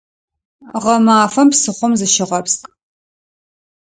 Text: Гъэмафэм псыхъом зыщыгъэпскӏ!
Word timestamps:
Гъэмафэм 0.83 1.47
псыхъом 1.51 1.93
зыщыгъэпскӏ! 1.99 2.63